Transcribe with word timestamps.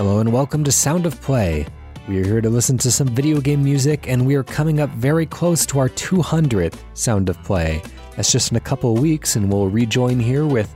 Hello 0.00 0.18
and 0.18 0.32
welcome 0.32 0.64
to 0.64 0.72
Sound 0.72 1.04
of 1.04 1.20
Play. 1.20 1.66
We 2.08 2.20
are 2.20 2.24
here 2.24 2.40
to 2.40 2.48
listen 2.48 2.78
to 2.78 2.90
some 2.90 3.08
video 3.08 3.38
game 3.38 3.62
music, 3.62 4.08
and 4.08 4.26
we 4.26 4.34
are 4.34 4.42
coming 4.42 4.80
up 4.80 4.88
very 4.92 5.26
close 5.26 5.66
to 5.66 5.78
our 5.78 5.90
200th 5.90 6.78
Sound 6.94 7.28
of 7.28 7.36
Play. 7.42 7.82
That's 8.16 8.32
just 8.32 8.50
in 8.50 8.56
a 8.56 8.60
couple 8.60 8.94
of 8.94 9.02
weeks, 9.02 9.36
and 9.36 9.52
we'll 9.52 9.68
rejoin 9.68 10.18
here 10.18 10.46
with 10.46 10.74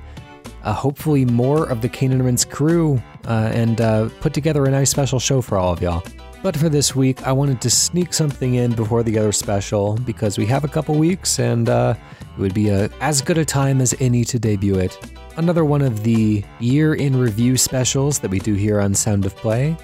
uh, 0.63 0.74
hopefully 0.74 1.24
more 1.24 1.67
of 1.71 1.81
the 1.81 1.88
Cane 1.88 2.13
and 2.13 2.51
crew 2.51 3.03
uh, 3.26 3.51
and 3.54 3.81
uh, 3.81 4.10
put 4.21 4.35
together 4.35 4.67
a 4.67 4.71
nice 4.71 4.90
special 4.90 5.19
show 5.19 5.41
for 5.41 5.56
all 5.56 5.72
of 5.72 5.81
y'all. 5.81 6.04
But 6.43 6.54
for 6.54 6.69
this 6.69 6.95
week, 6.95 7.27
I 7.27 7.33
wanted 7.33 7.63
to 7.63 7.71
sneak 7.71 8.13
something 8.13 8.56
in 8.56 8.72
before 8.72 9.03
the 9.03 9.19
other 9.19 9.33
special 9.33 9.95
because 10.04 10.37
we 10.37 10.45
have 10.45 10.65
a 10.65 10.69
couple 10.69 10.97
weeks 10.97 11.38
and 11.38 11.71
uh, 11.71 11.95
it 12.21 12.38
would 12.38 12.53
be 12.53 12.69
a, 12.69 12.91
as 13.01 13.22
good 13.22 13.38
a 13.38 13.45
time 13.47 13.81
as 13.81 13.95
any 14.01 14.27
to 14.27 14.38
debut 14.38 14.75
it. 14.75 14.99
Another 15.37 15.64
one 15.64 15.82
of 15.82 16.05
the 16.05 16.45
year 16.60 16.95
in 16.95 17.16
review 17.16 17.56
specials 17.56 18.20
that 18.20 18.30
we 18.30 18.38
do 18.38 18.55
here 18.55 18.79
on 18.79 18.95
Sound 18.95 19.27
of 19.27 19.34
Play 19.34 19.77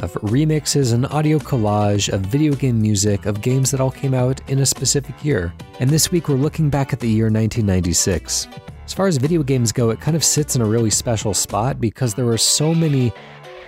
of 0.00 0.12
remixes 0.14 0.92
and 0.92 1.06
audio 1.06 1.38
collage 1.38 2.12
of 2.12 2.20
video 2.22 2.52
game 2.54 2.80
music 2.82 3.24
of 3.24 3.40
games 3.40 3.70
that 3.70 3.80
all 3.80 3.92
came 3.92 4.12
out 4.12 4.40
in 4.50 4.58
a 4.58 4.66
specific 4.66 5.24
year. 5.24 5.52
And 5.78 5.88
this 5.88 6.10
week 6.10 6.28
we're 6.28 6.34
looking 6.34 6.68
back 6.68 6.92
at 6.92 6.98
the 6.98 7.08
year 7.08 7.26
1996. 7.26 8.48
As 8.84 8.92
far 8.92 9.06
as 9.06 9.18
video 9.18 9.44
games 9.44 9.70
go, 9.70 9.90
it 9.90 10.00
kind 10.00 10.16
of 10.16 10.24
sits 10.24 10.56
in 10.56 10.62
a 10.62 10.66
really 10.66 10.90
special 10.90 11.32
spot 11.32 11.80
because 11.80 12.14
there 12.14 12.24
were 12.24 12.38
so 12.38 12.74
many 12.74 13.12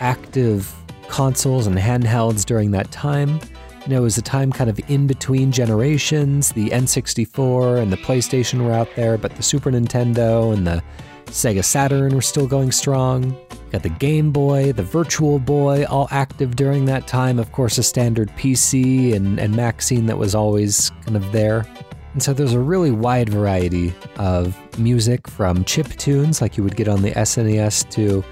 active 0.00 0.74
consoles 1.08 1.68
and 1.68 1.76
handhelds 1.76 2.44
during 2.44 2.72
that 2.72 2.90
time. 2.90 3.38
You 3.82 3.88
know, 3.88 3.98
it 3.98 4.02
was 4.02 4.18
a 4.18 4.22
time 4.22 4.50
kind 4.50 4.68
of 4.68 4.80
in 4.90 5.06
between 5.06 5.52
generations. 5.52 6.50
The 6.52 6.70
N64 6.70 7.80
and 7.80 7.92
the 7.92 7.96
PlayStation 7.98 8.64
were 8.64 8.72
out 8.72 8.88
there, 8.96 9.16
but 9.16 9.36
the 9.36 9.42
Super 9.42 9.70
Nintendo 9.70 10.52
and 10.52 10.66
the 10.66 10.82
Sega 11.30 11.64
Saturn 11.64 12.14
were 12.14 12.20
still 12.20 12.46
going 12.46 12.72
strong. 12.72 13.36
Got 13.70 13.84
the 13.84 13.88
Game 13.88 14.32
Boy, 14.32 14.72
the 14.72 14.82
Virtual 14.82 15.38
Boy, 15.38 15.84
all 15.84 16.08
active 16.10 16.56
during 16.56 16.86
that 16.86 17.06
time. 17.06 17.38
Of 17.38 17.52
course, 17.52 17.78
a 17.78 17.84
standard 17.84 18.28
PC 18.30 19.14
and, 19.14 19.38
and 19.38 19.54
Mac 19.54 19.80
scene 19.80 20.06
that 20.06 20.18
was 20.18 20.34
always 20.34 20.90
kind 21.04 21.16
of 21.16 21.30
there. 21.30 21.64
And 22.12 22.22
so 22.22 22.32
there's 22.32 22.54
a 22.54 22.58
really 22.58 22.90
wide 22.90 23.28
variety 23.28 23.94
of 24.16 24.56
music 24.78 25.28
from 25.28 25.64
chip 25.64 25.86
tunes 25.90 26.42
like 26.42 26.56
you 26.56 26.64
would 26.64 26.74
get 26.74 26.88
on 26.88 27.02
the 27.02 27.12
SNES 27.12 27.88
to 27.90 28.24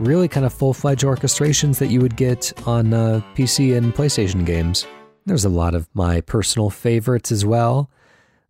really 0.00 0.26
kind 0.26 0.44
of 0.44 0.52
full 0.52 0.74
fledged 0.74 1.04
orchestrations 1.04 1.78
that 1.78 1.86
you 1.86 2.00
would 2.00 2.16
get 2.16 2.52
on 2.66 2.92
uh, 2.92 3.20
PC 3.36 3.76
and 3.76 3.94
PlayStation 3.94 4.44
games. 4.44 4.86
There's 5.26 5.44
a 5.44 5.48
lot 5.48 5.76
of 5.76 5.88
my 5.94 6.20
personal 6.22 6.70
favorites 6.70 7.30
as 7.30 7.46
well. 7.46 7.88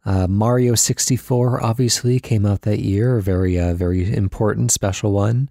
Uh, 0.04 0.26
Mario 0.26 0.74
64 0.74 1.62
obviously 1.62 2.18
came 2.18 2.44
out 2.44 2.62
that 2.62 2.80
year, 2.80 3.18
a 3.18 3.22
very, 3.22 3.58
uh, 3.58 3.74
very 3.74 4.12
important, 4.12 4.72
special 4.72 5.12
one, 5.12 5.48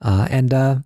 uh, 0.00 0.28
and 0.30 0.54
uh, 0.54 0.76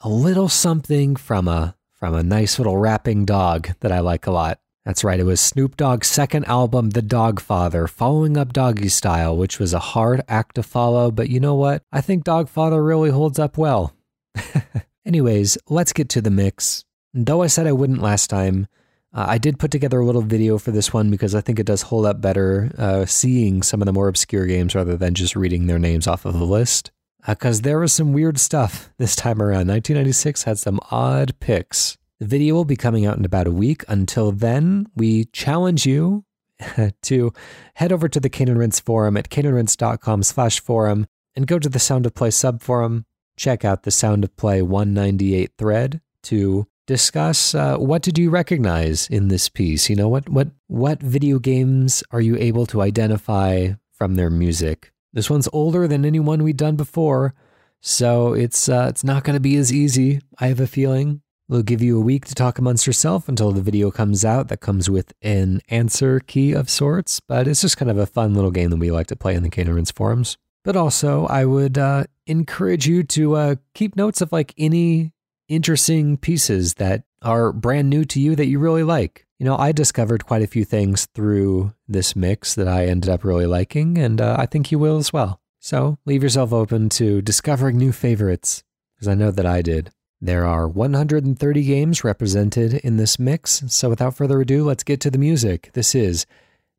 a 0.00 0.08
little 0.08 0.48
something 0.48 1.16
from 1.16 1.48
a 1.48 1.74
from 1.92 2.14
a 2.14 2.22
nice 2.22 2.58
little 2.58 2.76
rapping 2.76 3.24
dog 3.24 3.68
that 3.80 3.92
I 3.92 4.00
like 4.00 4.26
a 4.26 4.32
lot. 4.32 4.58
That's 4.84 5.04
right, 5.04 5.20
it 5.20 5.24
was 5.24 5.40
Snoop 5.40 5.76
Dogg's 5.76 6.08
second 6.08 6.46
album, 6.46 6.90
The 6.90 7.02
Doggfather, 7.02 7.88
following 7.88 8.36
up 8.36 8.52
Doggystyle, 8.52 9.36
which 9.36 9.60
was 9.60 9.72
a 9.72 9.78
hard 9.78 10.22
act 10.26 10.56
to 10.56 10.64
follow, 10.64 11.12
but 11.12 11.28
you 11.28 11.38
know 11.38 11.54
what? 11.54 11.84
I 11.92 12.00
think 12.00 12.24
Doggfather 12.24 12.84
really 12.84 13.10
holds 13.10 13.38
up 13.38 13.56
well. 13.56 13.94
Anyways, 15.06 15.58
let's 15.68 15.92
get 15.92 16.08
to 16.10 16.20
the 16.20 16.30
mix. 16.30 16.84
Though 17.14 17.42
I 17.42 17.46
said 17.46 17.68
I 17.68 17.72
wouldn't 17.72 18.02
last 18.02 18.28
time, 18.28 18.66
uh, 19.14 19.26
I 19.28 19.38
did 19.38 19.58
put 19.58 19.70
together 19.70 20.00
a 20.00 20.06
little 20.06 20.22
video 20.22 20.58
for 20.58 20.70
this 20.70 20.92
one 20.92 21.10
because 21.10 21.34
I 21.34 21.40
think 21.40 21.58
it 21.58 21.66
does 21.66 21.82
hold 21.82 22.06
up 22.06 22.20
better 22.20 22.72
uh, 22.78 23.04
seeing 23.04 23.62
some 23.62 23.82
of 23.82 23.86
the 23.86 23.92
more 23.92 24.08
obscure 24.08 24.46
games 24.46 24.74
rather 24.74 24.96
than 24.96 25.14
just 25.14 25.36
reading 25.36 25.66
their 25.66 25.78
names 25.78 26.06
off 26.06 26.24
of 26.24 26.34
the 26.34 26.46
list. 26.46 26.90
Because 27.26 27.60
uh, 27.60 27.62
there 27.62 27.78
was 27.78 27.92
some 27.92 28.12
weird 28.12 28.38
stuff 28.38 28.90
this 28.98 29.14
time 29.14 29.42
around. 29.42 29.68
1996 29.68 30.44
had 30.44 30.58
some 30.58 30.80
odd 30.90 31.38
picks. 31.40 31.98
The 32.20 32.26
video 32.26 32.54
will 32.54 32.64
be 32.64 32.76
coming 32.76 33.04
out 33.04 33.18
in 33.18 33.24
about 33.24 33.46
a 33.46 33.52
week. 33.52 33.84
Until 33.88 34.32
then, 34.32 34.86
we 34.96 35.26
challenge 35.26 35.84
you 35.84 36.24
to 37.02 37.32
head 37.74 37.92
over 37.92 38.08
to 38.08 38.20
the 38.20 38.30
Cane 38.30 38.48
and 38.48 38.58
Rinse 38.58 38.80
forum 38.80 39.16
at 39.16 39.28
caneandrinse.com 39.28 40.22
slash 40.22 40.60
forum 40.60 41.06
and 41.34 41.46
go 41.46 41.58
to 41.58 41.68
the 41.68 41.78
Sound 41.78 42.06
of 42.06 42.14
Play 42.14 42.28
subforum. 42.28 43.04
Check 43.36 43.64
out 43.64 43.82
the 43.82 43.90
Sound 43.90 44.24
of 44.24 44.36
Play 44.36 44.62
198 44.62 45.52
thread 45.58 46.00
to 46.24 46.66
discuss 46.86 47.54
uh, 47.54 47.76
what 47.76 48.02
did 48.02 48.18
you 48.18 48.30
recognize 48.30 49.06
in 49.08 49.28
this 49.28 49.48
piece. 49.48 49.88
You 49.88 49.96
know 49.96 50.08
what 50.08 50.28
what 50.28 50.48
what 50.66 51.00
video 51.00 51.38
games 51.38 52.02
are 52.10 52.20
you 52.20 52.36
able 52.36 52.66
to 52.66 52.82
identify 52.82 53.70
from 53.92 54.14
their 54.14 54.30
music? 54.30 54.92
This 55.12 55.30
one's 55.30 55.48
older 55.52 55.86
than 55.86 56.04
any 56.04 56.20
one 56.20 56.42
we've 56.42 56.56
done 56.56 56.76
before, 56.76 57.34
so 57.80 58.32
it's 58.32 58.68
uh, 58.68 58.86
it's 58.88 59.04
not 59.04 59.24
going 59.24 59.34
to 59.34 59.40
be 59.40 59.56
as 59.56 59.72
easy. 59.72 60.20
I 60.38 60.48
have 60.48 60.60
a 60.60 60.66
feeling. 60.66 61.22
We'll 61.48 61.62
give 61.62 61.82
you 61.82 61.98
a 61.98 62.04
week 62.04 62.24
to 62.26 62.34
talk 62.34 62.58
amongst 62.58 62.86
yourself 62.86 63.28
until 63.28 63.52
the 63.52 63.60
video 63.60 63.90
comes 63.90 64.24
out 64.24 64.48
that 64.48 64.60
comes 64.60 64.88
with 64.88 65.12
an 65.20 65.60
answer 65.68 66.20
key 66.20 66.52
of 66.52 66.70
sorts, 66.70 67.20
but 67.20 67.46
it's 67.46 67.60
just 67.60 67.76
kind 67.76 67.90
of 67.90 67.98
a 67.98 68.06
fun 68.06 68.32
little 68.32 68.50
game 68.50 68.70
that 68.70 68.78
we 68.78 68.90
like 68.90 69.08
to 69.08 69.16
play 69.16 69.34
in 69.34 69.42
the 69.42 69.50
Cane 69.50 69.84
forums. 69.86 70.38
But 70.64 70.76
also, 70.76 71.26
I 71.26 71.44
would 71.44 71.76
uh, 71.76 72.04
encourage 72.26 72.86
you 72.86 73.02
to 73.02 73.34
uh, 73.34 73.54
keep 73.74 73.96
notes 73.96 74.20
of 74.22 74.32
like 74.32 74.54
any 74.56 75.12
interesting 75.48 76.16
pieces 76.16 76.74
that 76.74 77.04
are 77.22 77.52
brand 77.52 77.90
new 77.90 78.04
to 78.06 78.20
you 78.20 78.36
that 78.36 78.46
you 78.46 78.58
really 78.58 78.82
like. 78.82 79.26
You 79.38 79.46
know, 79.46 79.56
I 79.56 79.72
discovered 79.72 80.26
quite 80.26 80.42
a 80.42 80.46
few 80.46 80.64
things 80.64 81.06
through 81.14 81.74
this 81.88 82.14
mix 82.14 82.54
that 82.54 82.68
I 82.68 82.86
ended 82.86 83.10
up 83.10 83.24
really 83.24 83.46
liking, 83.46 83.98
and 83.98 84.20
uh, 84.20 84.36
I 84.38 84.46
think 84.46 84.70
you 84.70 84.78
will 84.78 84.98
as 84.98 85.12
well. 85.12 85.40
So 85.58 85.98
leave 86.06 86.22
yourself 86.22 86.52
open 86.52 86.88
to 86.90 87.22
discovering 87.22 87.76
new 87.76 87.92
favorites, 87.92 88.62
because 88.94 89.08
I 89.08 89.14
know 89.14 89.30
that 89.30 89.46
I 89.46 89.62
did. 89.62 89.90
There 90.20 90.46
are 90.46 90.68
130 90.68 91.64
games 91.64 92.04
represented 92.04 92.74
in 92.74 92.96
this 92.96 93.18
mix, 93.18 93.64
so 93.66 93.88
without 93.88 94.14
further 94.14 94.40
ado, 94.40 94.62
let's 94.64 94.84
get 94.84 95.00
to 95.00 95.10
the 95.10 95.18
music. 95.18 95.70
This 95.72 95.94
is 95.96 96.26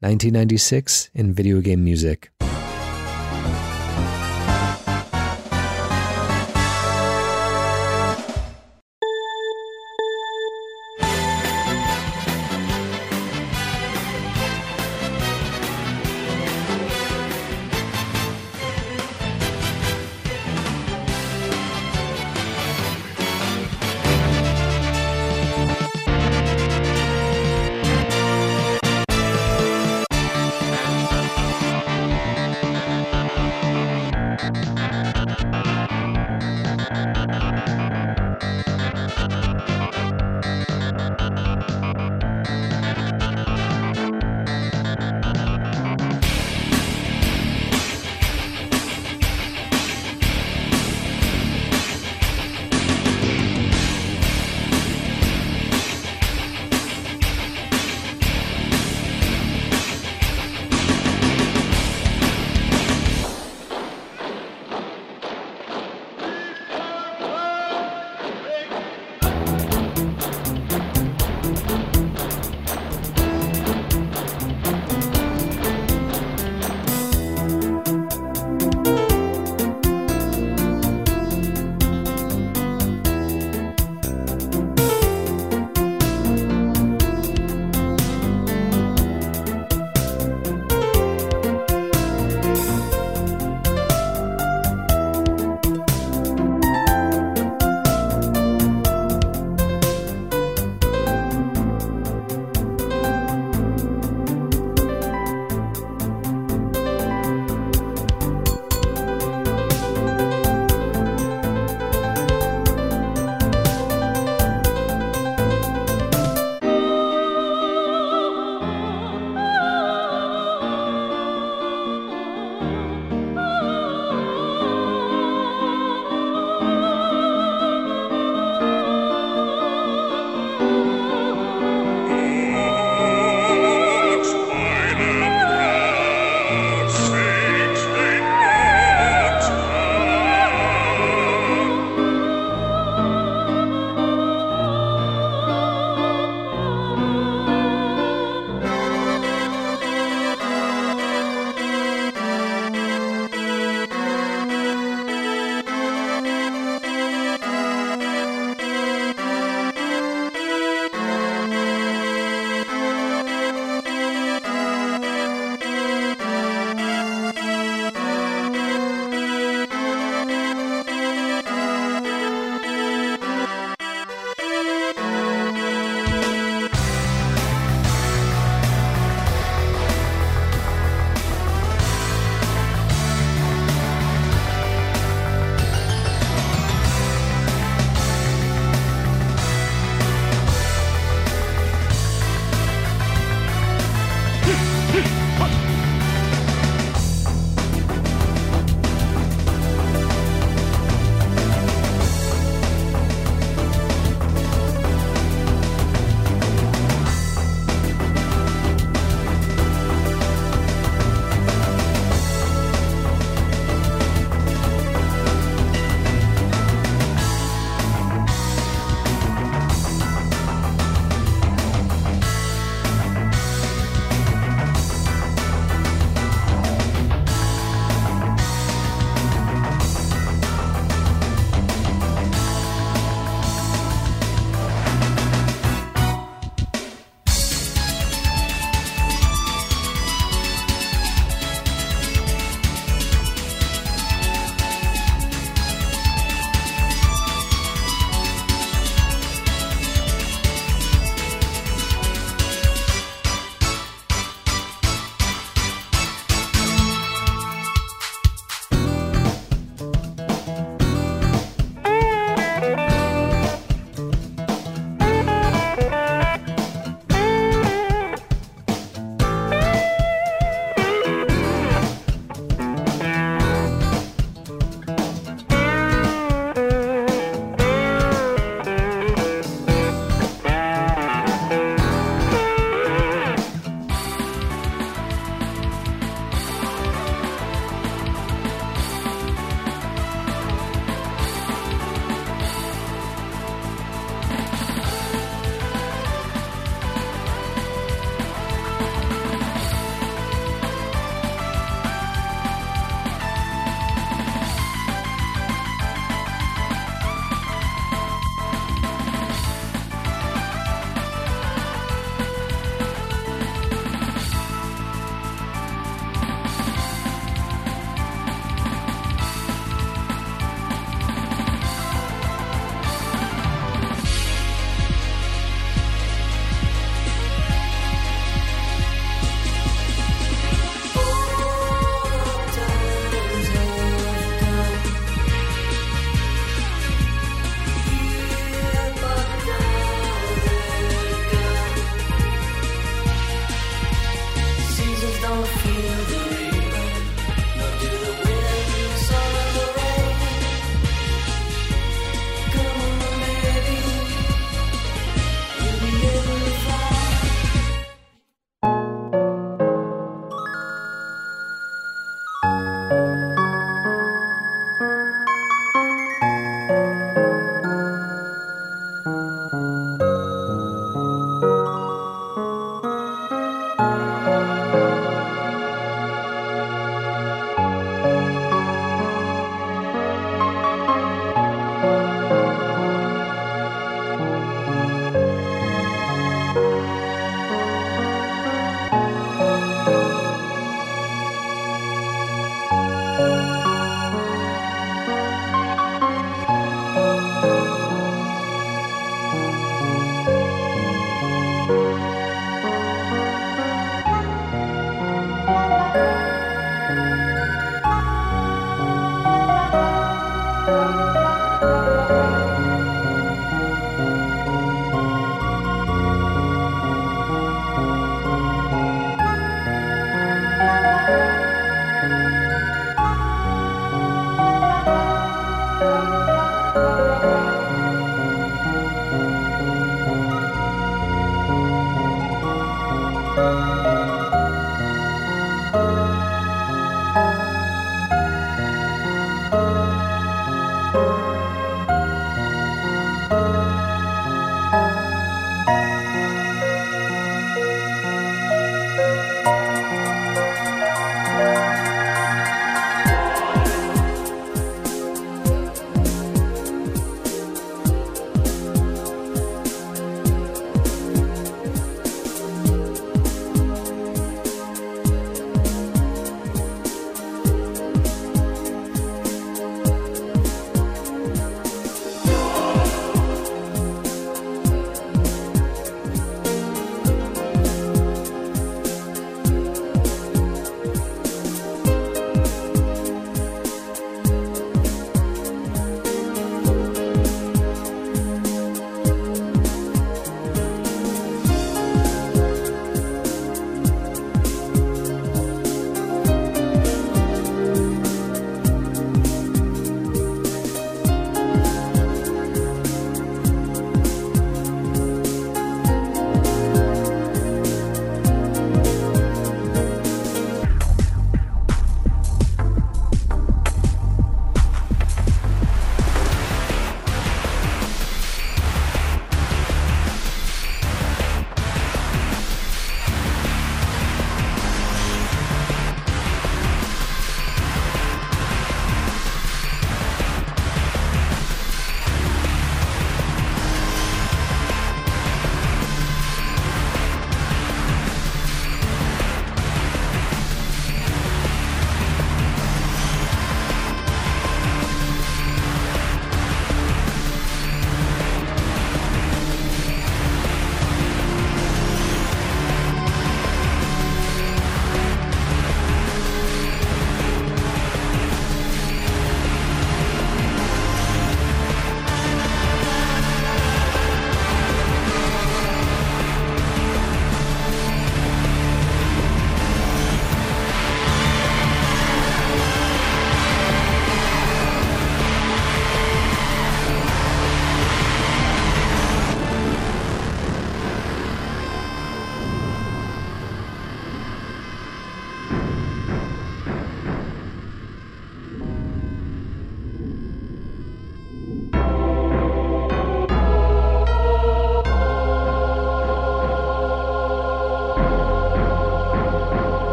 1996 0.00 1.10
in 1.14 1.32
video 1.32 1.60
game 1.60 1.84
music. 1.84 2.30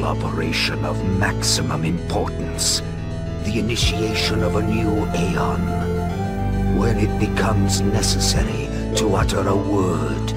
Magical 0.00 0.04
operation 0.04 0.84
of 0.84 1.04
maximum 1.18 1.84
importance. 1.84 2.82
The 3.44 3.58
initiation 3.58 4.42
of 4.42 4.56
a 4.56 4.62
new 4.62 5.06
Aeon. 5.14 6.78
When 6.78 6.98
it 6.98 7.18
becomes 7.18 7.80
necessary 7.80 8.68
to 8.96 9.14
utter 9.14 9.46
a 9.46 9.56
word, 9.56 10.28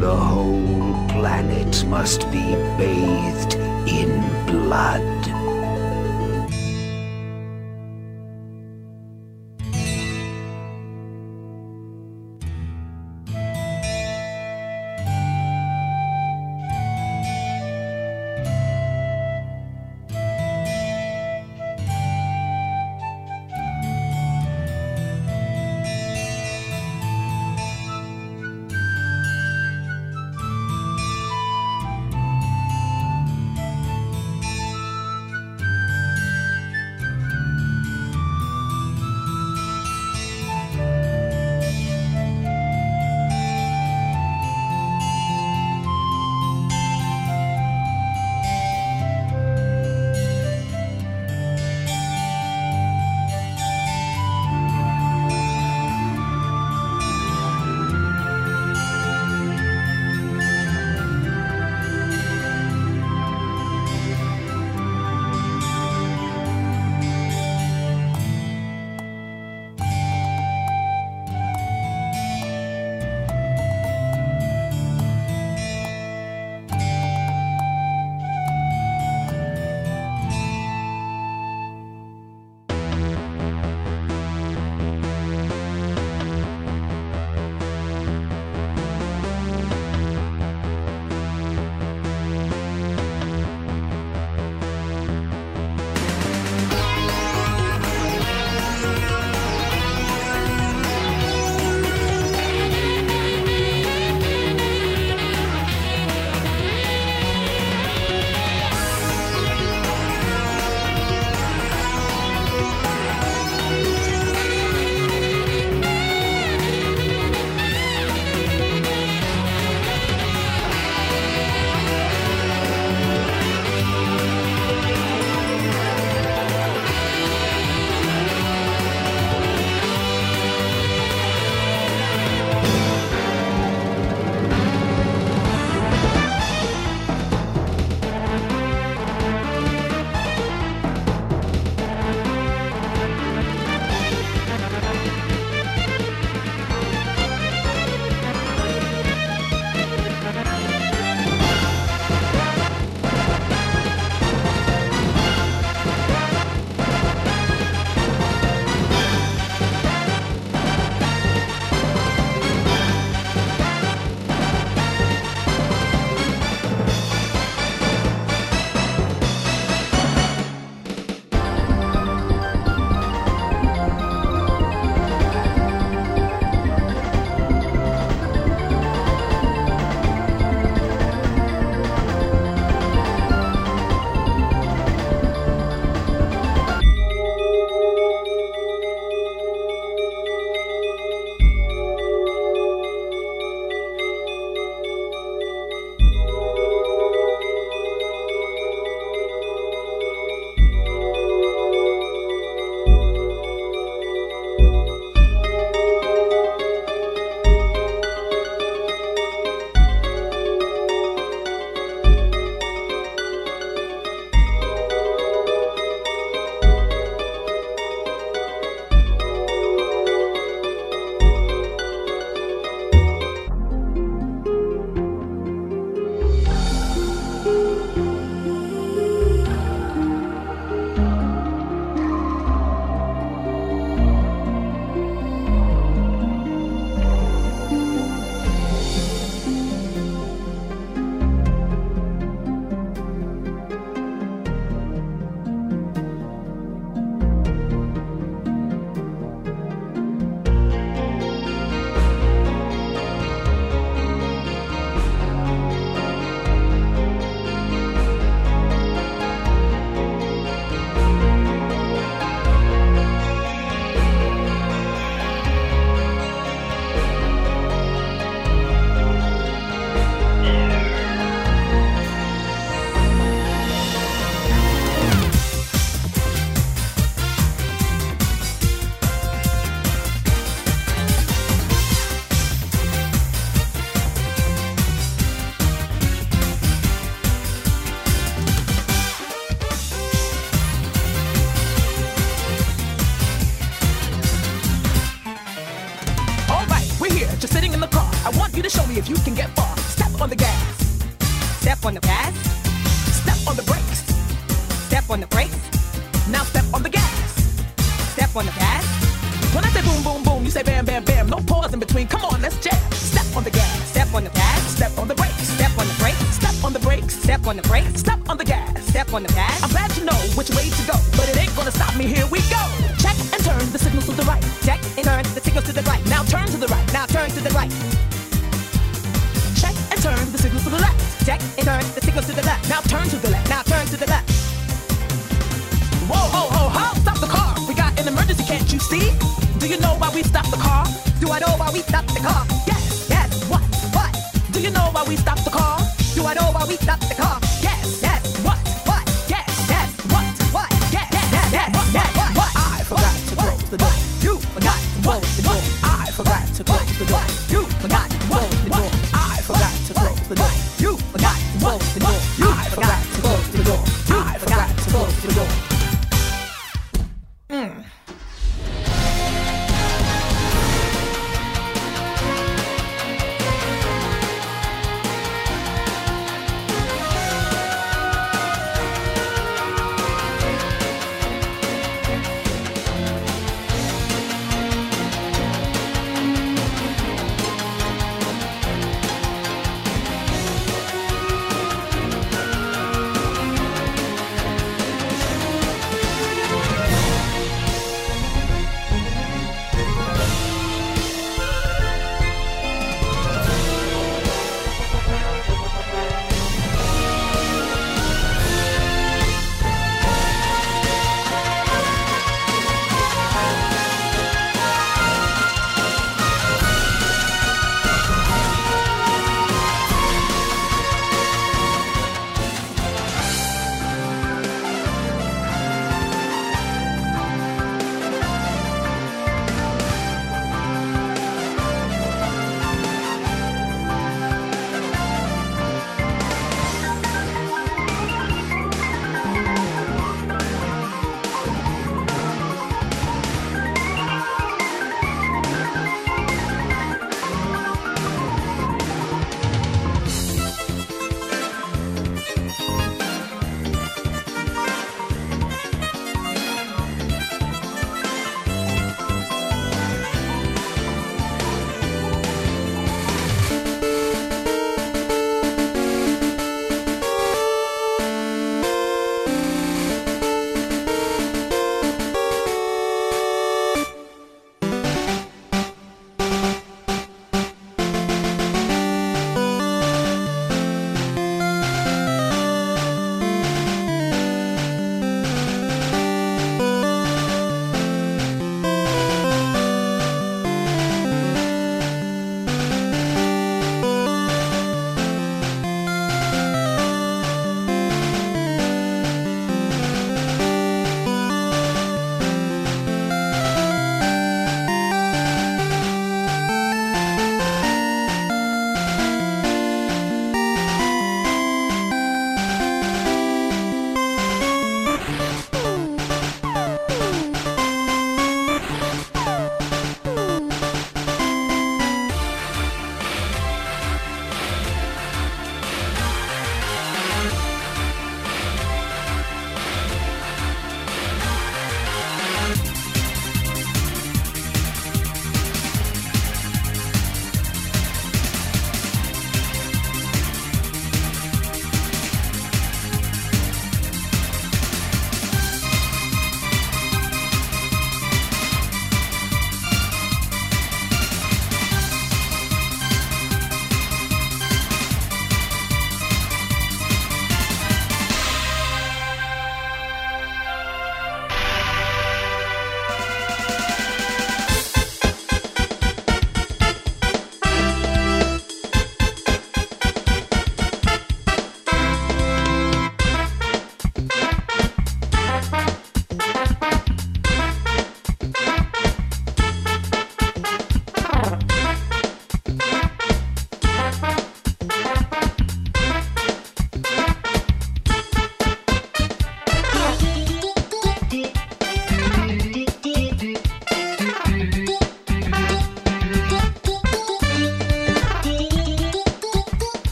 the 0.00 0.14
whole 0.14 1.08
planet 1.08 1.84
must 1.86 2.30
be 2.30 2.54
bathed 2.78 3.54
in 3.88 4.20
blood. 4.46 5.13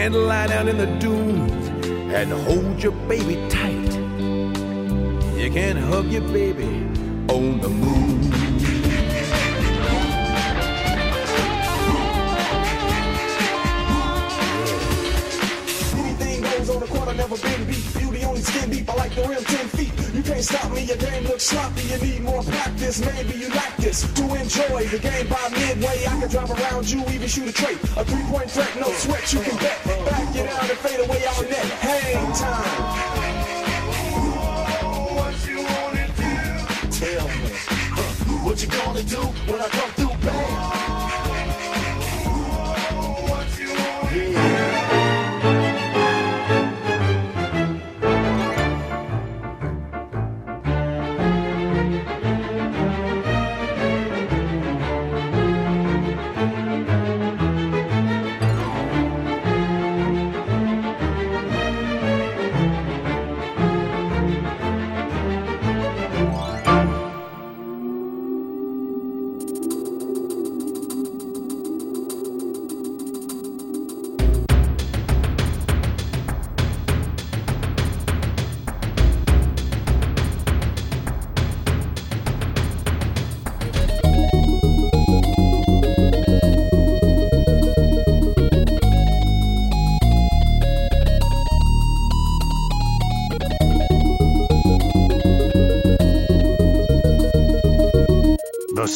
Can't 0.00 0.14
lie 0.14 0.46
down 0.46 0.66
in 0.66 0.78
the 0.78 0.86
dunes 0.98 1.68
and 2.14 2.32
hold 2.32 2.82
your 2.82 2.92
baby 3.06 3.36
tight. 3.50 3.92
You 5.36 5.50
can't 5.50 5.78
hug 5.78 6.06
your 6.06 6.22
baby 6.22 6.88
on 7.28 7.60
the 7.60 7.68
moon. 7.68 7.89
Can't 20.40 20.60
stop 20.60 20.72
me, 20.72 20.84
your 20.84 20.96
game 20.96 21.24
looks 21.24 21.44
sloppy. 21.44 21.82
You 21.82 21.98
need 21.98 22.22
more 22.22 22.42
practice, 22.42 23.00
maybe 23.00 23.38
you 23.38 23.48
like 23.50 23.76
this. 23.76 24.10
To 24.14 24.22
enjoy 24.34 24.86
the 24.88 24.98
game 24.98 25.28
by 25.28 25.48
midway, 25.50 26.06
I 26.06 26.20
can 26.20 26.28
drive 26.28 26.50
around 26.50 26.90
you, 26.90 27.00
even 27.10 27.28
shoot 27.28 27.48
a 27.48 27.52
trait. 27.52 27.78
A 27.96 28.04
three 28.04 28.22
point 28.24 28.50
threat, 28.50 28.74
no 28.80 28.88
sweat, 28.92 29.32
you 29.32 29.40
can 29.40 29.56
bet. 29.58 29.84
Back 29.84 30.36
it 30.36 30.48
out 30.48 30.70
and 30.70 30.78
fade 30.78 31.00
away 31.00 31.24
all 31.26 31.42
net. 31.42 31.66
Hang 31.84 32.32
time. 32.32 33.20
Tell 36.90 37.28
me. 37.28 37.50
What 38.44 38.62
you 38.62 38.68
gonna 38.68 39.02
do 39.02 39.20
when 39.48 39.60
I 39.60 39.68
come 39.68 39.89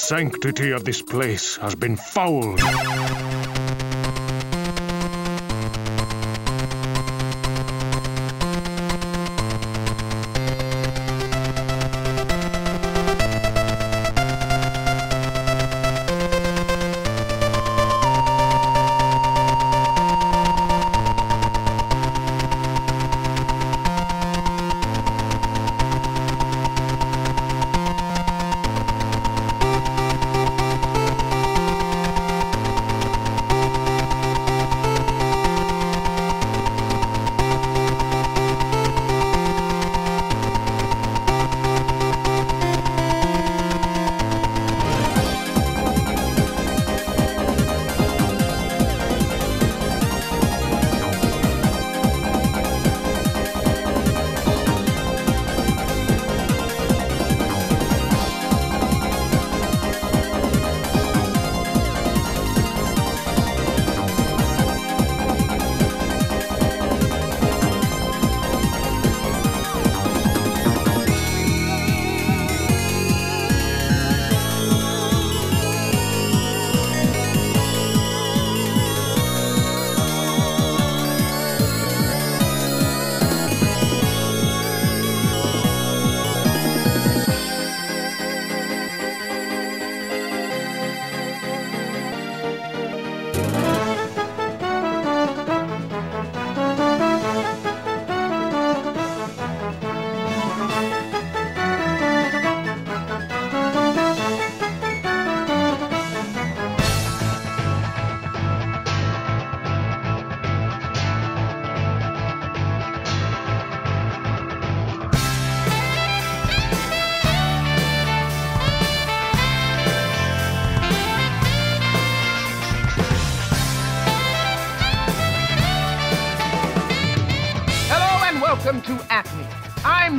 sanctity 0.05 0.71
of 0.71 0.85
this 0.85 1.01
place 1.01 1.57
has 1.57 1.75
been 1.75 1.97
fouled. 1.97 2.61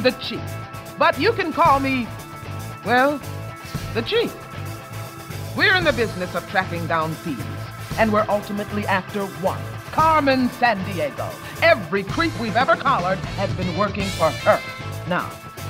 The 0.05 0.11
Chief, 0.21 0.39
but 0.99 1.19
you 1.19 1.33
can 1.33 1.51
call 1.51 1.79
me, 1.79 2.07
well, 2.85 3.19
the 3.95 4.03
Chief. 4.03 4.31
We're 5.57 5.75
in 5.75 5.83
the 5.83 5.93
business 5.93 6.35
of 6.35 6.47
tracking 6.47 6.85
down 6.85 7.15
thieves, 7.25 7.41
and 7.97 8.13
we're 8.13 8.27
ultimately 8.29 8.85
after 8.85 9.25
one 9.41 9.59
Carmen 9.91 10.49
Sandiego. 10.49 11.33
Every 11.63 12.03
creep 12.03 12.39
we've 12.39 12.55
ever 12.55 12.75
collared 12.75 13.17
has 13.17 13.51
been 13.53 13.75
working 13.75 14.05
for 14.09 14.29
her. 14.29 14.61
Now, 15.09 15.25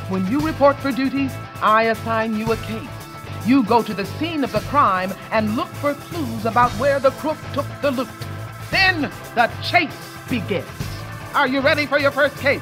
when 0.09 0.27
you 0.27 0.41
report 0.41 0.75
for 0.79 0.91
duty, 0.91 1.29
I 1.61 1.83
assign 1.83 2.35
you 2.35 2.51
a 2.51 2.57
case. 2.57 2.89
You 3.45 3.63
go 3.63 3.81
to 3.83 3.93
the 3.93 4.05
scene 4.05 4.43
of 4.43 4.51
the 4.51 4.59
crime 4.67 5.13
and 5.31 5.55
look 5.55 5.69
for 5.69 5.93
clues 5.93 6.45
about 6.45 6.71
where 6.71 6.99
the 6.99 7.11
crook 7.11 7.37
took 7.53 7.67
the 7.81 7.91
loot. 7.91 8.09
Then 8.69 9.03
the 9.33 9.49
chase 9.63 9.95
begins. 10.29 10.67
Are 11.33 11.47
you 11.47 11.61
ready 11.61 11.85
for 11.85 11.99
your 11.99 12.11
first 12.11 12.35
case? 12.39 12.61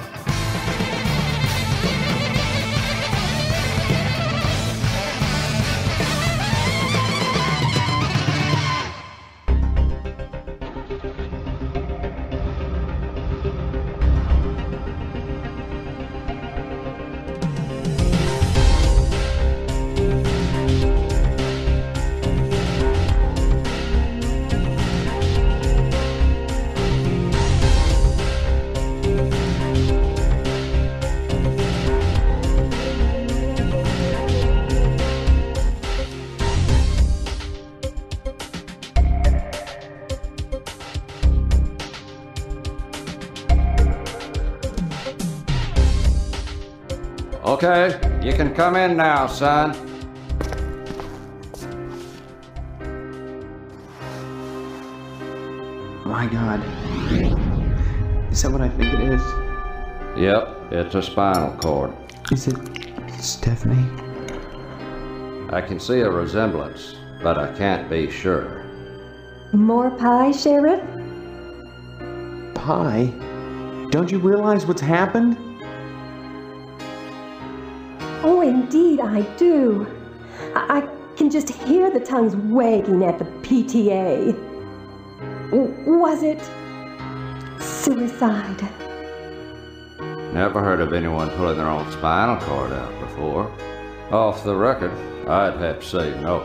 Come 48.63 48.77
in 48.77 48.95
now, 48.95 49.27
son. 49.27 49.71
My 56.05 56.27
god. 56.27 56.61
Is 58.31 58.41
that 58.41 58.51
what 58.53 58.61
I 58.61 58.69
think 58.69 58.93
it 58.93 59.01
is? 59.01 59.21
Yep, 60.17 60.71
it's 60.71 60.95
a 60.95 61.01
spinal 61.01 61.57
cord. 61.57 61.93
Is 62.31 62.47
it 62.47 62.55
Stephanie? 63.19 63.85
I 65.51 65.59
can 65.59 65.77
see 65.77 65.99
a 65.99 66.09
resemblance, 66.09 66.95
but 67.21 67.37
I 67.37 67.51
can't 67.57 67.89
be 67.89 68.09
sure. 68.09 68.63
More 69.51 69.91
pie, 69.91 70.31
Sheriff? 70.31 70.79
Pie? 72.55 73.11
Don't 73.89 74.09
you 74.09 74.19
realize 74.19 74.65
what's 74.65 74.79
happened? 74.79 75.52
Oh, 78.25 78.41
indeed, 78.41 79.01
I 79.01 79.21
do. 79.35 79.85
I, 80.55 80.79
I 80.79 81.15
can 81.17 81.29
just 81.29 81.49
hear 81.49 81.91
the 81.91 81.99
tongues 81.99 82.35
wagging 82.35 83.03
at 83.03 83.19
the 83.19 83.25
PTA. 83.25 84.33
W- 85.51 85.99
was 85.99 86.23
it 86.23 86.41
suicide? 87.61 88.61
Never 90.33 90.61
heard 90.63 90.81
of 90.81 90.93
anyone 90.93 91.29
pulling 91.31 91.57
their 91.57 91.67
own 91.67 91.91
spinal 91.91 92.37
cord 92.41 92.71
out 92.71 92.99
before. 93.01 93.51
Off 94.11 94.43
the 94.43 94.55
record, 94.55 94.91
I'd 95.27 95.57
have 95.57 95.79
to 95.81 95.85
say 95.85 96.21
no. 96.21 96.43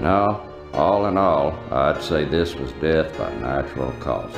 No, 0.00 0.50
all 0.74 1.06
in 1.06 1.16
all, 1.16 1.52
I'd 1.72 2.02
say 2.02 2.24
this 2.24 2.54
was 2.54 2.72
death 2.72 3.16
by 3.16 3.32
natural 3.36 3.92
causes. 4.00 4.36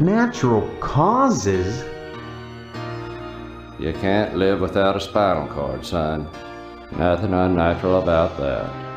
Natural 0.00 0.68
causes? 0.80 1.84
You 3.78 3.92
can't 3.92 4.36
live 4.36 4.60
without 4.60 4.96
a 4.96 5.00
spinal 5.00 5.46
cord, 5.46 5.86
son. 5.86 6.28
Nothing 6.96 7.32
unnatural 7.32 8.02
about 8.02 8.36
that. 8.38 8.88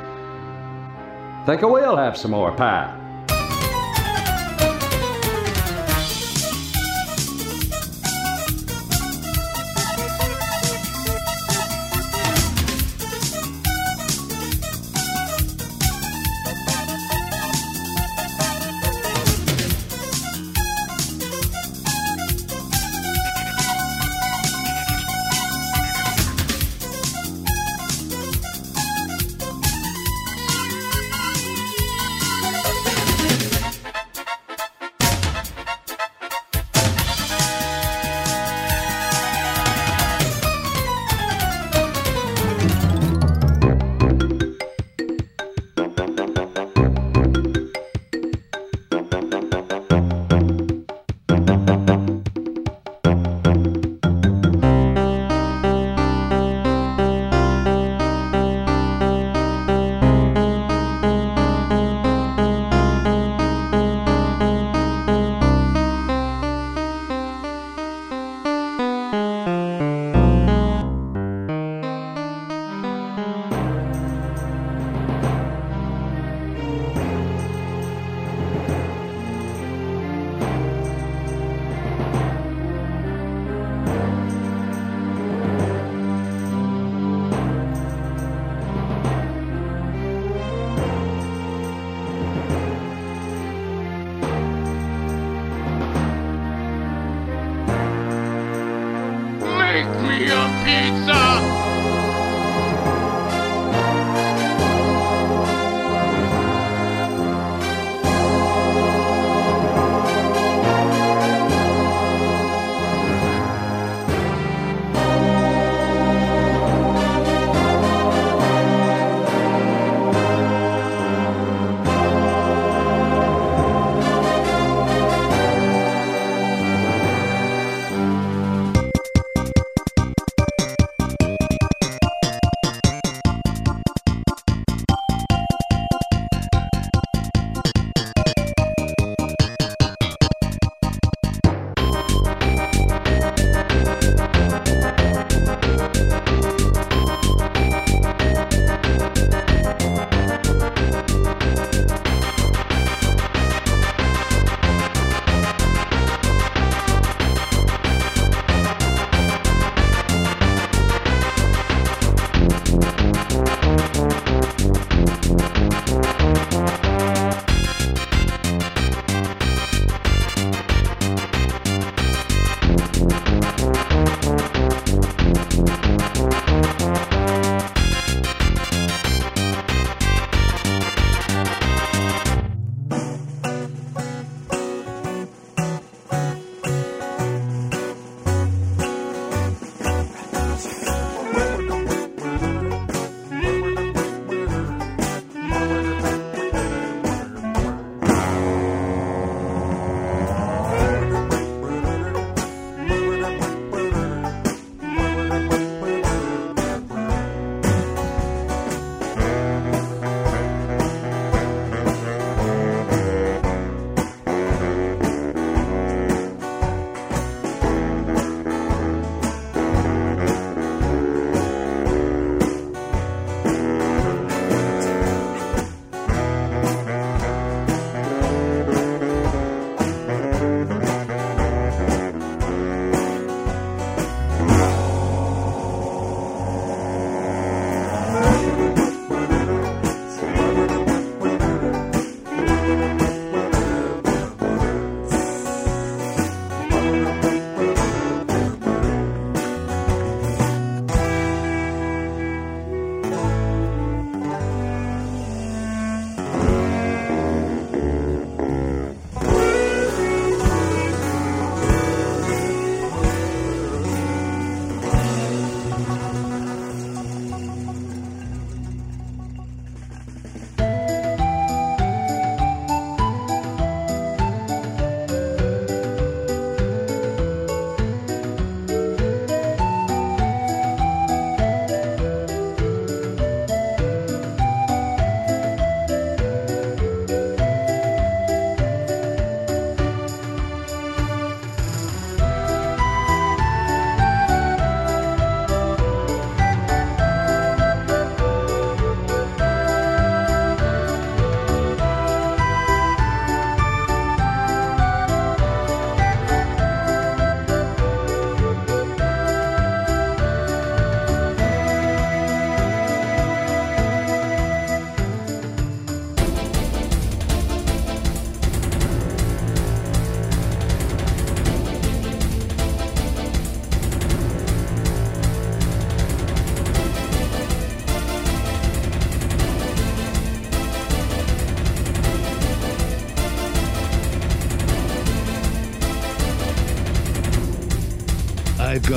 Think 1.46 1.62
I 1.64 1.68
will 1.68 1.98
have 1.98 2.18
some 2.18 2.32
more 2.32 2.52
pie. 2.52 3.01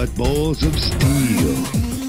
I've 0.05 0.15
balls 0.19 0.63
of 0.63 0.79
steel. 0.79 2.04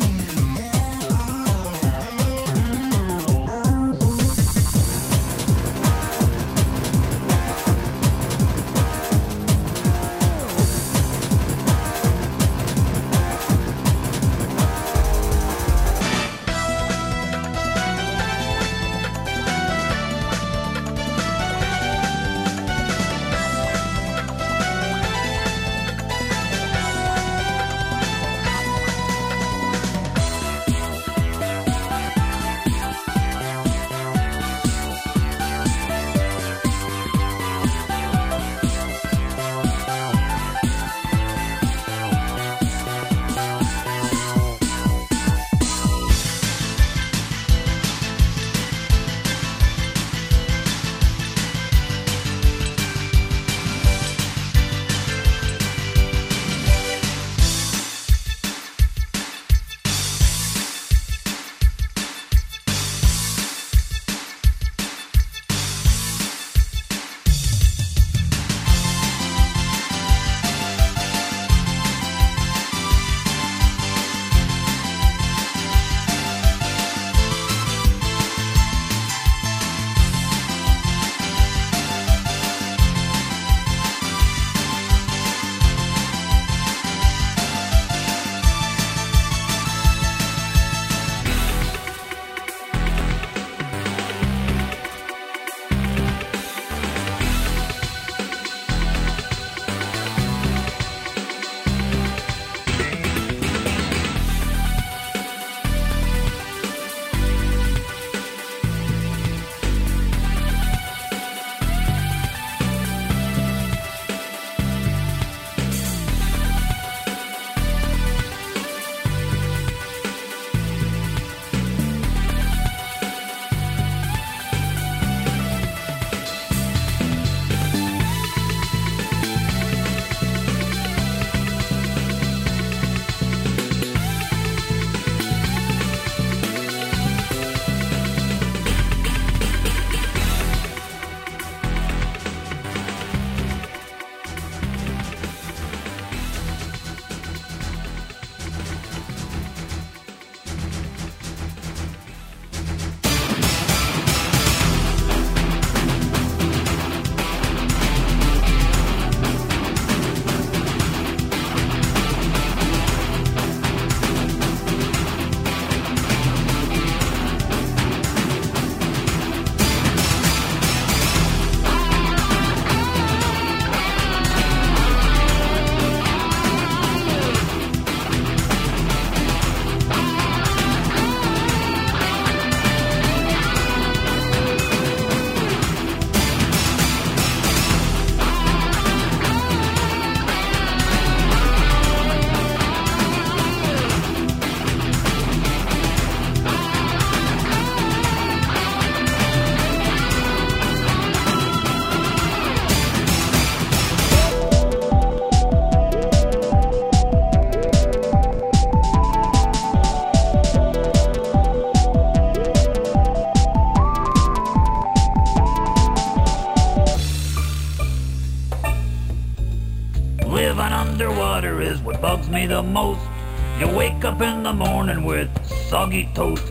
Soggy 226.15 226.44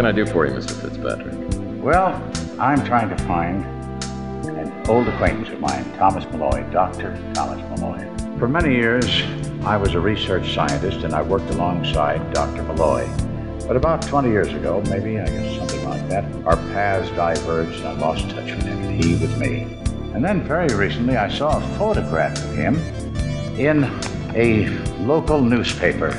can 0.00 0.06
I 0.06 0.12
do 0.12 0.24
for 0.24 0.46
you, 0.46 0.54
Mr. 0.54 0.80
Fitzpatrick? 0.80 1.84
Well, 1.84 2.14
I'm 2.58 2.82
trying 2.86 3.10
to 3.10 3.24
find 3.24 3.62
an 4.46 4.72
old 4.88 5.06
acquaintance 5.06 5.50
of 5.50 5.60
mine, 5.60 5.84
Thomas 5.98 6.24
Malloy, 6.32 6.64
Dr. 6.70 7.22
Thomas 7.34 7.60
Malloy. 7.68 8.38
For 8.38 8.48
many 8.48 8.74
years, 8.74 9.22
I 9.62 9.76
was 9.76 9.92
a 9.92 10.00
research 10.00 10.54
scientist 10.54 11.04
and 11.04 11.12
I 11.12 11.20
worked 11.20 11.50
alongside 11.50 12.32
Dr. 12.32 12.62
Malloy. 12.62 13.06
But 13.66 13.76
about 13.76 14.00
20 14.00 14.30
years 14.30 14.50
ago, 14.54 14.82
maybe, 14.88 15.18
I 15.18 15.26
guess 15.26 15.58
something 15.58 15.86
like 15.86 16.08
that, 16.08 16.24
our 16.46 16.56
paths 16.72 17.10
diverged 17.10 17.80
and 17.80 17.88
I 17.88 17.92
lost 17.92 18.30
touch 18.30 18.52
with 18.52 18.62
him, 18.62 19.02
he 19.02 19.16
with 19.16 19.36
me. 19.38 19.64
And 20.14 20.24
then 20.24 20.42
very 20.44 20.74
recently, 20.74 21.18
I 21.18 21.28
saw 21.28 21.58
a 21.58 21.76
photograph 21.76 22.42
of 22.42 22.54
him 22.54 22.76
in 23.58 23.84
a 24.34 24.66
local 25.00 25.42
newspaper. 25.42 26.14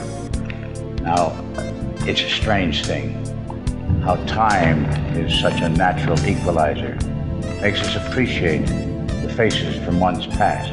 Now, 1.01 1.33
it's 2.05 2.21
a 2.21 2.29
strange 2.29 2.85
thing 2.85 3.17
how 4.03 4.15
time 4.25 4.85
is 5.15 5.39
such 5.39 5.61
a 5.61 5.69
natural 5.69 6.19
equalizer, 6.25 6.97
makes 7.61 7.81
us 7.81 7.95
appreciate 7.95 8.65
the 8.65 9.31
faces 9.35 9.83
from 9.85 9.99
one's 9.99 10.25
past. 10.25 10.71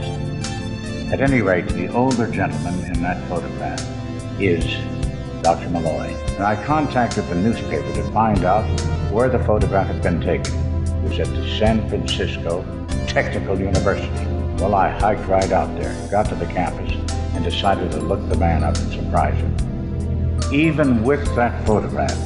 At 1.12 1.20
any 1.20 1.42
rate, 1.42 1.68
the 1.68 1.88
older 1.88 2.26
gentleman 2.30 2.84
in 2.86 3.02
that 3.02 3.22
photograph 3.28 3.82
is 4.40 4.64
Dr. 5.42 5.68
Malloy. 5.68 6.14
And 6.36 6.44
I 6.44 6.62
contacted 6.64 7.26
the 7.28 7.34
newspaper 7.34 7.92
to 7.94 8.02
find 8.12 8.44
out 8.44 8.64
where 9.10 9.28
the 9.28 9.38
photograph 9.40 9.88
had 9.88 10.02
been 10.02 10.20
taken. 10.20 10.54
It 10.84 11.02
was 11.10 11.20
at 11.20 11.28
the 11.28 11.58
San 11.58 11.86
Francisco 11.88 12.64
Technical 13.06 13.58
University. 13.58 14.08
Well, 14.56 14.74
I 14.74 14.88
hiked 14.88 15.26
right 15.28 15.52
out 15.52 15.74
there, 15.76 15.94
got 16.10 16.28
to 16.30 16.34
the 16.34 16.46
campus, 16.46 16.92
and 17.34 17.44
decided 17.44 17.92
to 17.92 18.00
look 18.00 18.26
the 18.28 18.36
man 18.36 18.64
up 18.64 18.76
and 18.76 18.92
surprise 18.92 19.36
him. 19.36 20.52
Even 20.52 21.02
with 21.02 21.24
that 21.36 21.66
photograph, 21.66 22.16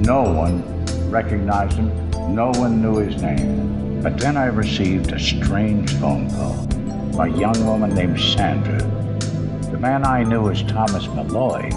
no 0.00 0.22
one 0.22 0.84
recognized 1.10 1.76
him, 1.76 2.10
no 2.34 2.50
one 2.56 2.82
knew 2.82 2.98
his 2.98 3.20
name. 3.22 4.02
But 4.02 4.18
then 4.18 4.36
I 4.36 4.46
received 4.46 5.12
a 5.12 5.18
strange 5.18 5.92
phone 5.94 6.30
call 6.30 6.70
a 7.20 7.28
young 7.28 7.66
woman 7.66 7.94
named 7.94 8.18
Sandra. 8.18 8.78
The 9.70 9.78
man 9.78 10.06
I 10.06 10.22
knew 10.22 10.50
as 10.50 10.62
Thomas 10.62 11.06
Malloy, 11.08 11.68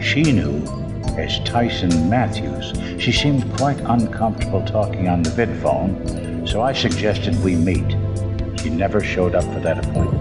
she 0.00 0.22
knew 0.32 0.64
as 1.16 1.38
Tyson 1.44 2.10
Matthews. 2.10 2.72
She 3.00 3.12
seemed 3.12 3.56
quite 3.56 3.78
uncomfortable 3.80 4.64
talking 4.66 5.08
on 5.08 5.22
the 5.22 5.30
vid 5.30 5.62
phone, 5.62 6.44
so 6.44 6.60
I 6.60 6.72
suggested 6.72 7.40
we 7.44 7.54
meet. 7.54 7.96
She 8.60 8.70
never 8.70 9.00
showed 9.00 9.36
up 9.36 9.44
for 9.44 9.60
that 9.60 9.84
appointment. 9.84 10.19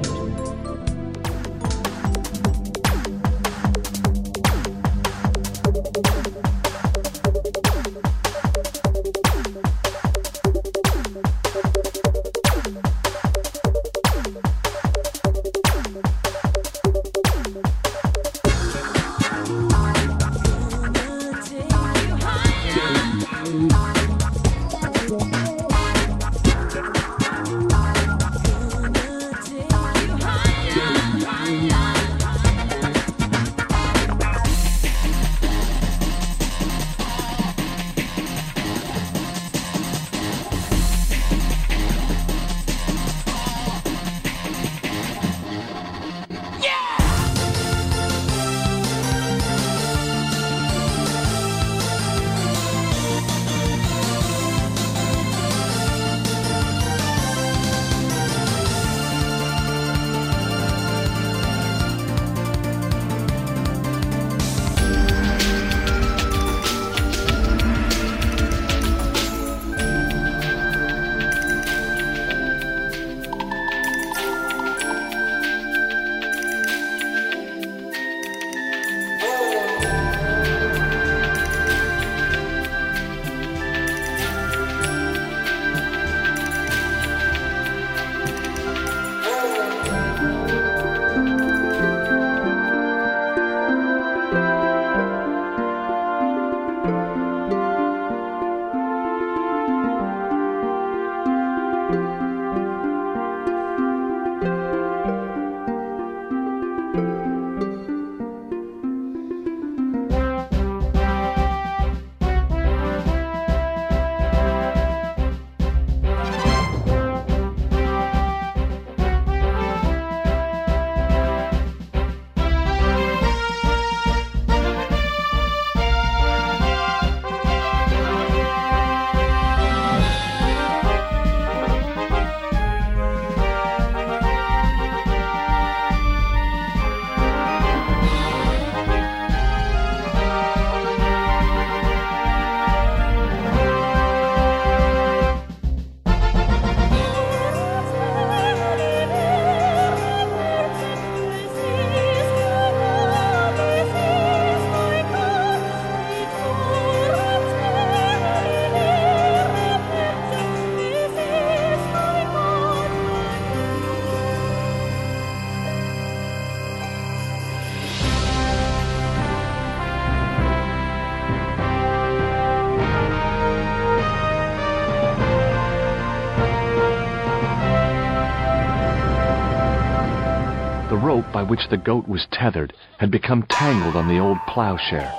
Which 181.49 181.67
the 181.69 181.77
goat 181.77 182.07
was 182.07 182.27
tethered 182.31 182.71
had 182.99 183.09
become 183.09 183.41
tangled 183.43 183.95
on 183.95 184.07
the 184.07 184.19
old 184.19 184.37
plowshare. 184.45 185.15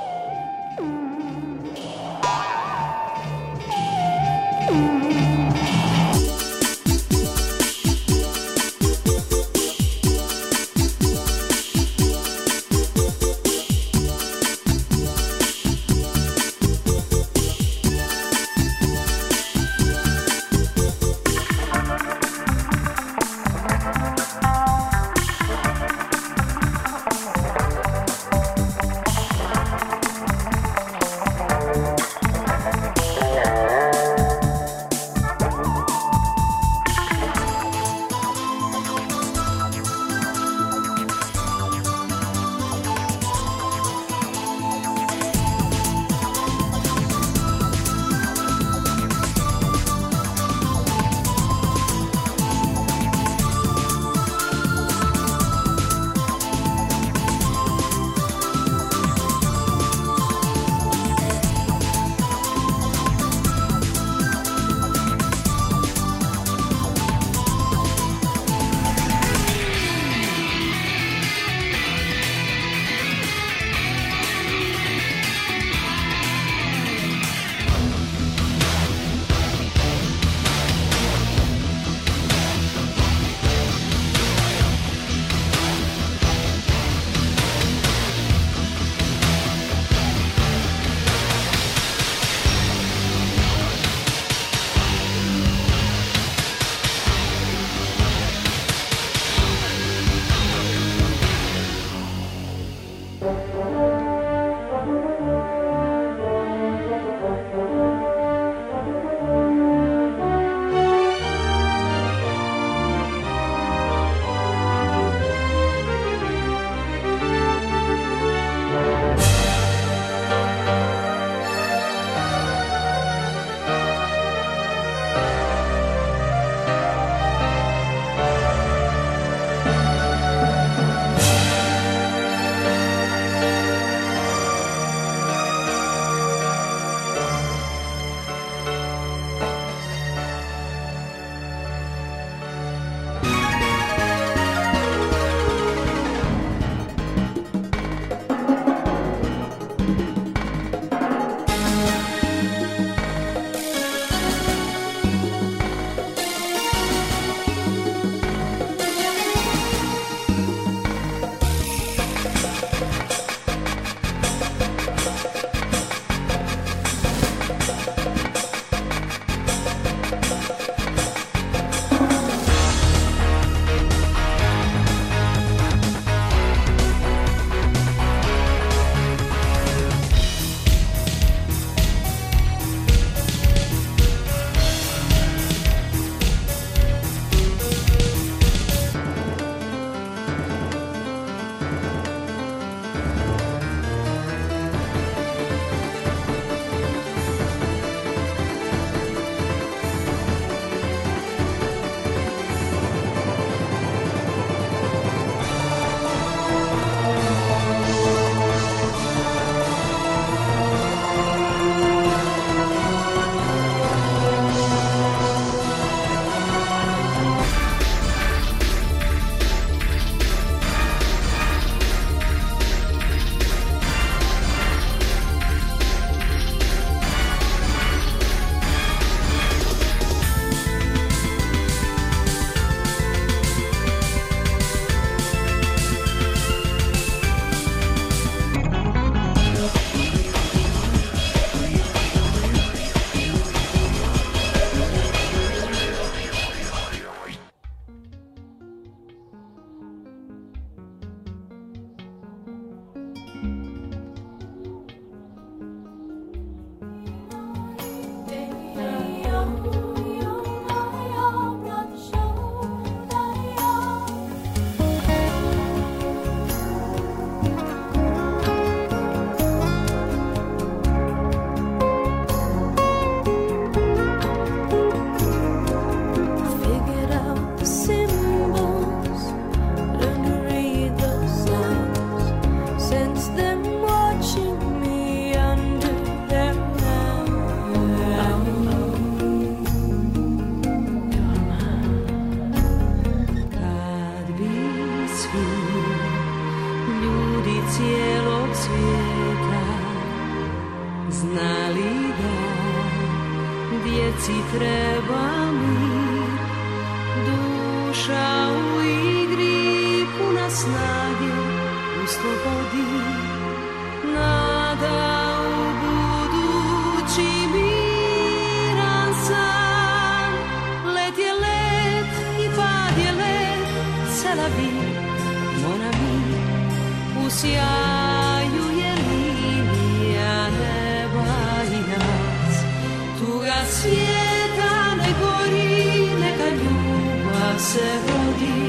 Se 337.60 337.88
rodi 338.08 338.60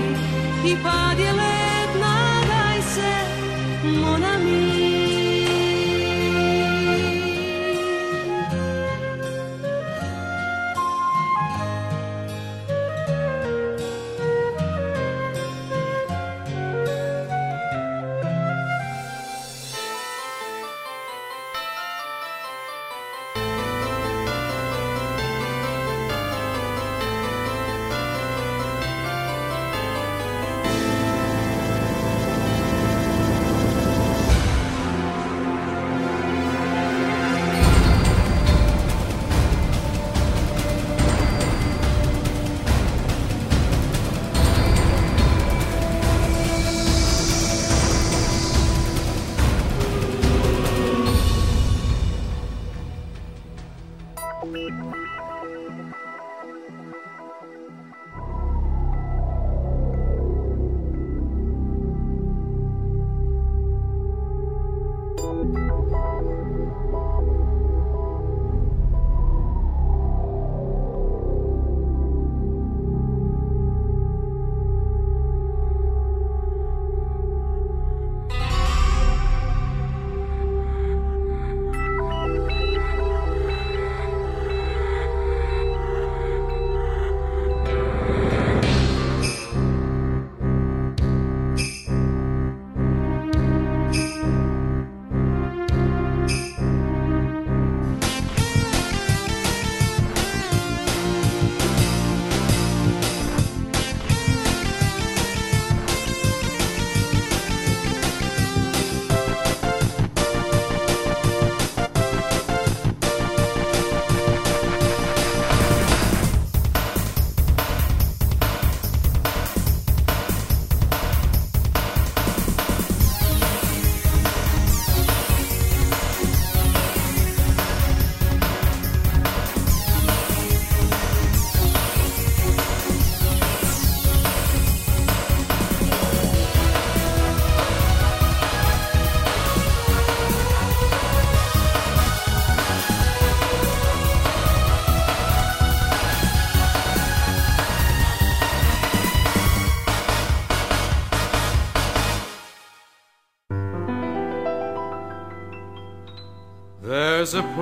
i 0.71 0.75
pad 0.83 1.40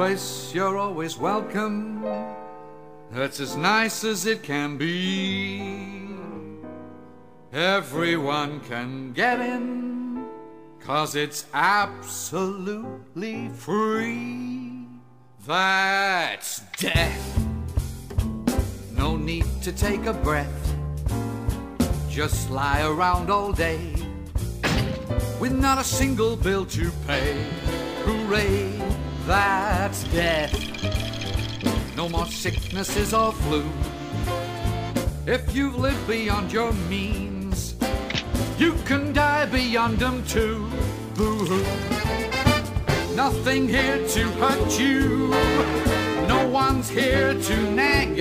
Place 0.10 0.55
you're 0.55 0.76
always 0.76 1.20
welcome. 1.20 2.01
That's 3.12 3.39
as 3.39 3.55
nice 3.55 4.03
as 4.03 4.26
it 4.26 4.41
can 4.41 4.76
be. 4.76 6.01
Everyone 7.53 8.60
can 8.62 9.14
get 9.14 9.39
in, 9.39 10.26
cause 10.80 11.16
it's 11.16 11.45
absolutely 11.53 13.49
free. 13.49 14.88
That's 15.45 16.61
death. 16.80 17.45
No 18.98 19.15
need 19.15 19.45
to 19.61 19.72
take 19.72 20.07
a 20.07 20.14
breath. 20.14 20.76
Just 22.10 22.49
lie 22.49 22.81
around 22.81 23.30
all 23.30 23.53
day 23.53 23.94
with 25.40 25.53
not 25.53 25.77
a 25.77 25.84
single 25.84 26.36
bill 26.36 26.65
to 26.65 26.90
pay. 27.06 27.45
Hooray, 28.06 28.73
that's 29.30 30.03
death. 30.06 30.53
No 31.95 32.10
more 32.10 32.26
sicknesses 32.26 33.14
or 33.14 33.31
flu. 33.31 33.64
If 35.27 35.56
you've 35.56 35.77
lived 35.77 36.07
beyond 36.07 36.51
your 36.51 36.73
means, 36.89 37.76
you 38.57 38.73
can 38.85 39.14
die 39.14 39.45
beyond 39.45 39.99
them 39.99 40.26
too. 40.26 40.68
Boo 41.14 41.45
hoo. 41.45 43.15
Nothing 43.15 43.68
here 43.68 44.07
to 44.07 44.23
hurt 44.41 44.80
you. 44.80 45.27
No 46.27 46.47
one's 46.47 46.89
here 46.89 47.35
to 47.35 47.72
nag. 47.72 48.18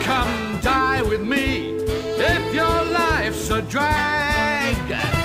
Come 0.00 0.60
die 0.62 1.02
with 1.02 1.20
me 1.20 1.76
if 1.76 2.54
your 2.54 2.84
life's 2.84 3.50
a 3.50 3.60
drag. 3.60 5.21